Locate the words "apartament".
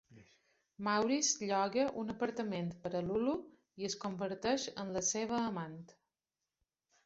2.15-2.73